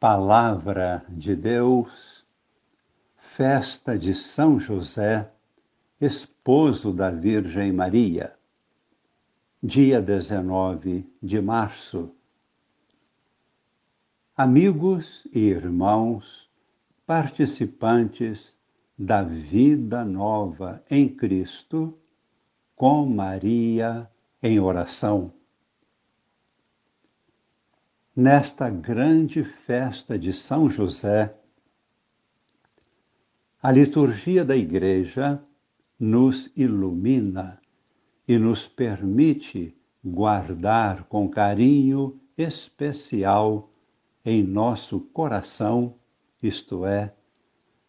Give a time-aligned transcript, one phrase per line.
[0.00, 2.24] Palavra de Deus,
[3.16, 5.28] festa de São José,
[6.00, 8.32] esposo da Virgem Maria,
[9.60, 12.14] dia 19 de março.
[14.36, 16.48] Amigos e irmãos,
[17.04, 18.56] participantes
[18.96, 21.98] da vida nova em Cristo,
[22.76, 24.08] com Maria
[24.40, 25.37] em oração
[28.18, 31.32] nesta grande festa de São José,
[33.62, 35.40] a liturgia da Igreja
[36.00, 37.62] nos ilumina
[38.26, 39.72] e nos permite
[40.04, 43.70] guardar com carinho especial
[44.24, 45.94] em nosso coração,
[46.42, 47.14] isto é,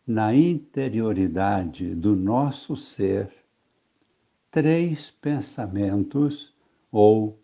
[0.05, 3.33] na interioridade do nosso ser,
[4.51, 6.53] três pensamentos
[6.91, 7.41] ou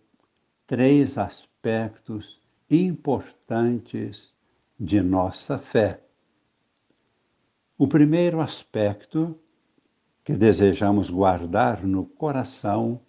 [0.68, 4.34] três aspectos importantes
[4.80, 6.02] de nossa fé.
[7.78, 9.38] O primeiro aspecto
[10.24, 13.00] que desejamos guardar no coração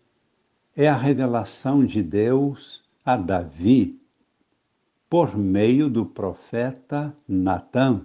[0.77, 3.99] é a revelação de Deus a Davi
[5.09, 8.05] por meio do profeta Natã.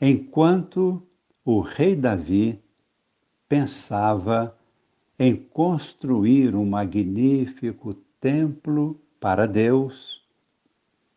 [0.00, 1.02] Enquanto
[1.44, 2.62] o rei Davi
[3.48, 4.56] pensava
[5.18, 10.26] em construir um magnífico templo para Deus,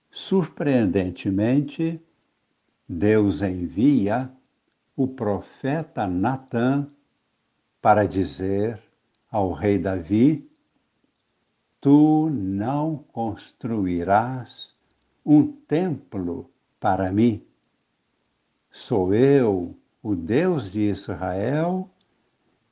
[0.09, 2.02] surpreendentemente,
[2.88, 4.31] Deus envia
[4.95, 6.88] o profeta Natã
[7.81, 8.81] para dizer
[9.29, 10.49] ao rei Davi:
[11.79, 14.75] Tu não construirás
[15.25, 17.45] um templo para mim.
[18.72, 21.89] Sou eu, o Deus de Israel,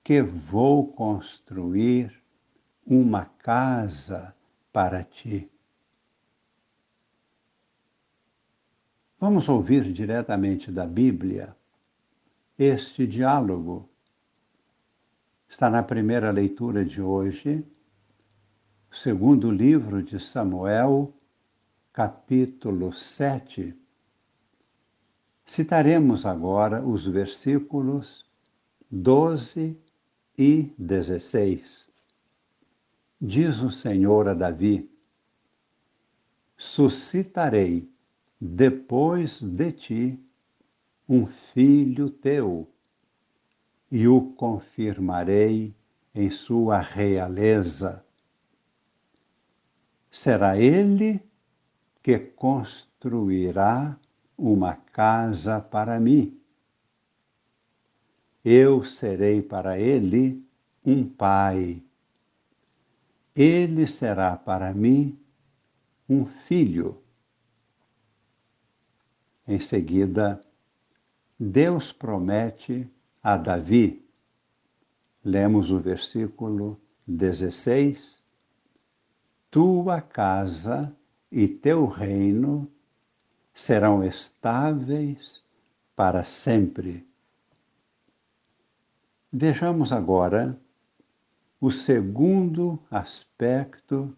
[0.03, 2.22] que vou construir
[2.85, 4.33] uma casa
[4.72, 5.50] para ti.
[9.20, 11.56] Vamos ouvir diretamente da Bíblia
[12.58, 13.90] este diálogo.
[15.50, 17.66] Está na primeira leitura de hoje,
[18.91, 21.13] segundo livro de Samuel,
[21.91, 23.75] capítulo 7.
[25.46, 28.25] Citaremos agora os versículos
[28.91, 29.75] 12
[30.38, 31.88] e 16.
[33.22, 34.90] Diz o Senhor a Davi:
[36.56, 37.91] Suscitarei
[38.40, 40.19] depois de ti
[41.07, 42.72] um filho teu,
[43.91, 45.75] e o confirmarei
[46.16, 48.06] em sua realeza.
[50.09, 51.22] Será ele
[52.02, 54.00] que construirá
[54.38, 56.40] uma casa para mim.
[58.46, 60.41] Eu serei para ele
[60.85, 61.84] um pai
[63.41, 65.17] ele será para mim
[66.09, 67.01] um filho.
[69.47, 70.41] Em seguida,
[71.39, 72.85] Deus promete
[73.23, 74.05] a Davi,
[75.23, 78.22] lemos o versículo 16:
[79.49, 80.94] Tua casa
[81.31, 82.69] e teu reino
[83.53, 85.41] serão estáveis
[85.95, 87.07] para sempre.
[89.31, 90.59] Vejamos agora
[91.59, 94.16] o segundo aspecto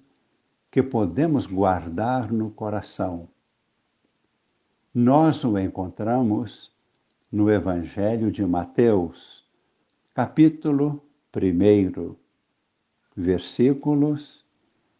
[0.69, 3.27] que podemos guardar no coração.
[4.93, 6.71] Nós o encontramos
[7.31, 9.43] no Evangelho de Mateus,
[10.13, 11.03] capítulo
[11.35, 12.15] 1,
[13.15, 14.45] versículos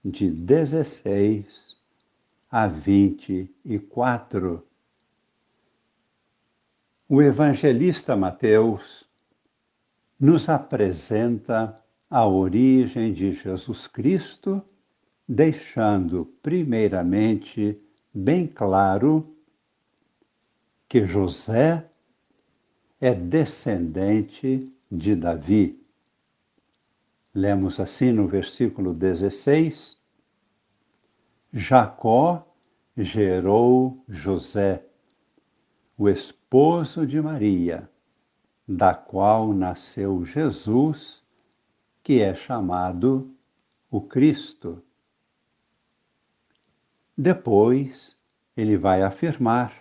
[0.03, 1.77] de 16
[2.49, 4.65] a 24.
[7.07, 9.07] O evangelista Mateus
[10.17, 11.80] nos apresenta
[12.11, 14.61] a origem de Jesus Cristo,
[15.25, 17.81] deixando primeiramente
[18.13, 19.33] bem claro
[20.89, 21.89] que José
[22.99, 25.81] é descendente de Davi.
[27.33, 29.97] Lemos assim no versículo 16:
[31.53, 32.45] Jacó
[32.97, 34.85] gerou José,
[35.97, 37.89] o esposo de Maria,
[38.67, 41.21] da qual nasceu Jesus
[42.03, 43.33] que é chamado
[43.89, 44.81] o Cristo.
[47.17, 48.17] Depois,
[48.55, 49.73] ele vai afirmar,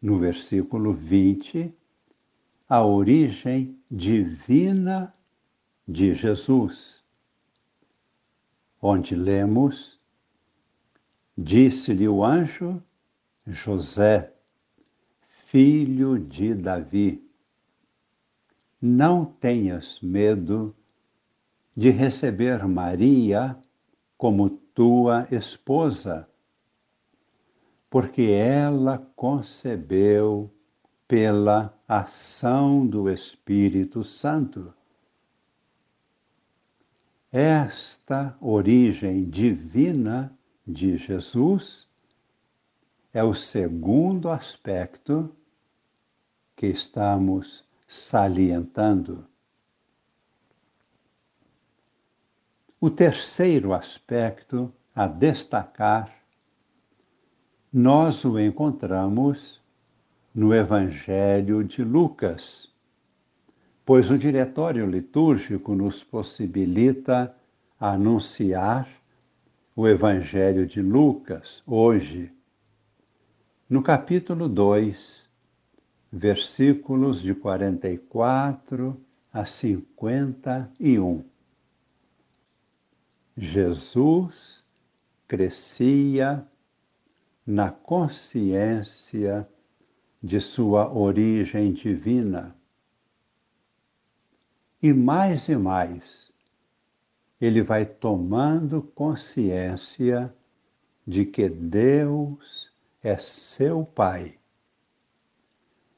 [0.00, 1.74] no versículo 20,
[2.68, 5.12] a origem divina
[5.86, 7.04] de Jesus,
[8.80, 10.00] onde lemos:
[11.36, 12.82] Disse-lhe o anjo,
[13.46, 14.32] José,
[15.46, 17.24] filho de Davi,
[18.80, 20.74] não tenhas medo
[21.76, 23.58] de receber Maria
[24.16, 26.26] como tua esposa,
[27.90, 30.50] porque ela concebeu
[31.06, 34.72] pela ação do Espírito Santo.
[37.30, 40.36] Esta origem divina
[40.66, 41.86] de Jesus
[43.12, 45.30] é o segundo aspecto
[46.56, 49.26] que estamos salientando.
[52.78, 56.14] O terceiro aspecto a destacar,
[57.72, 59.62] nós o encontramos
[60.34, 62.70] no Evangelho de Lucas,
[63.82, 67.34] pois o diretório litúrgico nos possibilita
[67.80, 68.86] anunciar
[69.74, 72.30] o Evangelho de Lucas hoje,
[73.70, 75.30] no capítulo 2,
[76.12, 79.00] versículos de 44
[79.32, 81.35] a 51.
[83.36, 84.64] Jesus
[85.28, 86.46] crescia
[87.46, 89.46] na consciência
[90.22, 92.56] de sua origem divina.
[94.82, 96.32] E mais e mais,
[97.38, 100.34] ele vai tomando consciência
[101.06, 102.72] de que Deus
[103.02, 104.38] é seu Pai.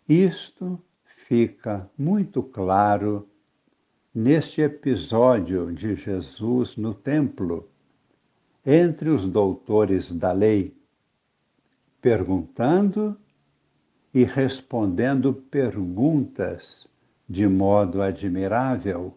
[0.09, 3.28] Isto fica muito claro
[4.19, 7.71] neste episódio de Jesus no templo,
[8.67, 10.77] entre os doutores da lei,
[12.03, 13.17] perguntando
[14.13, 16.89] e respondendo perguntas
[17.29, 19.17] de modo admirável.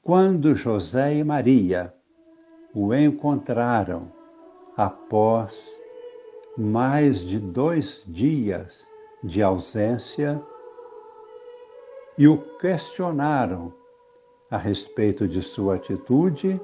[0.00, 1.92] Quando José e Maria
[2.72, 4.12] o encontraram
[4.76, 5.68] após
[6.56, 8.86] mais de dois dias
[9.24, 10.40] de ausência,
[12.18, 13.72] e o questionaram
[14.50, 16.60] a respeito de sua atitude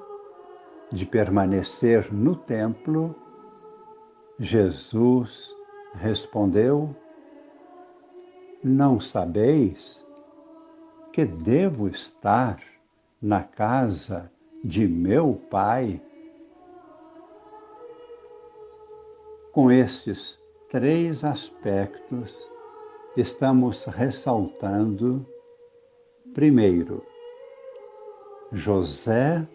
[0.90, 3.14] de permanecer no templo,
[4.38, 5.54] Jesus
[5.94, 6.94] respondeu:
[8.62, 10.06] Não sabeis
[11.12, 12.62] que devo estar
[13.20, 14.30] na casa
[14.64, 16.02] de meu Pai?
[19.52, 22.34] Com estes três aspectos,
[23.14, 25.26] estamos ressaltando
[26.34, 27.04] Primeiro,
[28.52, 29.46] José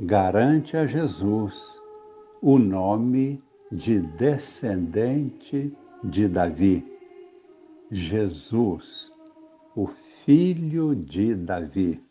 [0.00, 1.80] garante a Jesus
[2.42, 3.42] o nome
[3.72, 5.72] de descendente
[6.02, 6.84] de Davi.
[7.90, 9.10] Jesus,
[9.74, 12.04] o filho de Davi.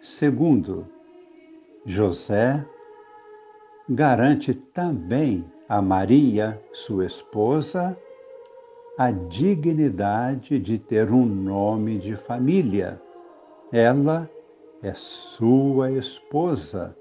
[0.00, 0.86] Segundo,
[1.84, 2.64] José
[3.88, 7.98] garante também a Maria, sua esposa,
[8.96, 13.00] a dignidade de ter um nome de família.
[13.72, 14.30] Ela
[14.82, 16.96] é sua esposa.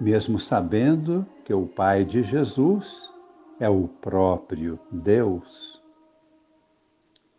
[0.00, 3.08] Mesmo sabendo que o pai de Jesus
[3.60, 5.80] é o próprio Deus.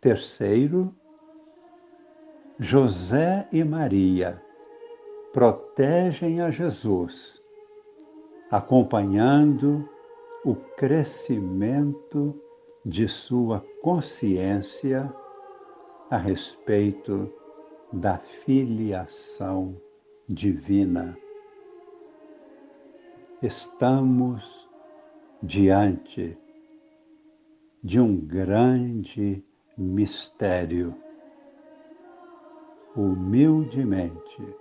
[0.00, 0.94] Terceiro,
[2.58, 4.42] José e Maria
[5.32, 7.42] protegem a Jesus,
[8.50, 9.86] acompanhando
[10.44, 12.40] o crescimento
[12.84, 15.10] de sua consciência
[16.10, 17.32] a respeito
[17.90, 19.80] da filiação
[20.28, 21.16] divina.
[23.40, 24.68] Estamos
[25.42, 26.38] diante
[27.82, 29.42] de um grande
[29.78, 30.94] mistério.
[32.94, 34.56] Humildemente,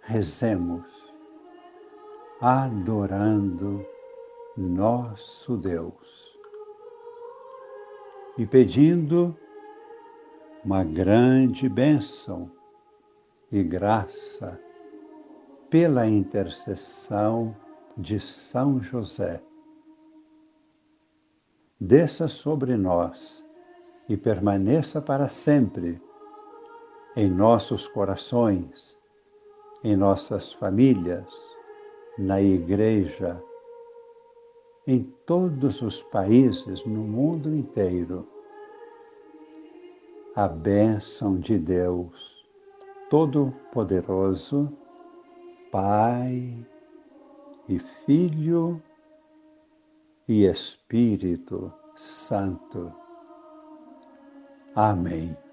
[0.00, 0.84] rezemos,
[2.40, 3.86] adorando
[4.56, 6.23] nosso Deus
[8.36, 9.36] e pedindo
[10.64, 12.50] uma grande bênção
[13.50, 14.60] e graça
[15.70, 17.54] pela intercessão
[17.96, 19.42] de São José.
[21.80, 23.44] Desça sobre nós
[24.08, 26.00] e permaneça para sempre
[27.16, 28.96] em nossos corações,
[29.84, 31.28] em nossas famílias,
[32.18, 33.40] na Igreja
[34.86, 38.28] em todos os países no mundo inteiro.
[40.36, 42.44] A bênção de Deus
[43.08, 44.72] Todo-Poderoso,
[45.70, 46.66] Pai
[47.68, 48.82] e Filho
[50.28, 52.92] e Espírito Santo.
[54.74, 55.43] Amém.